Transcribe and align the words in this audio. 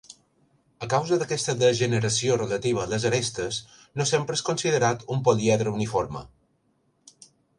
A 0.85 0.87
causa 0.93 1.17
d'aquesta 1.23 1.53
degeneració 1.57 2.37
relativa 2.39 2.81
a 2.85 2.89
les 2.95 3.05
arestes, 3.11 3.59
no 4.01 4.09
sempre 4.13 4.39
és 4.39 4.43
considerat 4.49 5.05
un 5.17 5.23
políedre 5.29 5.75
uniforme. 5.81 6.25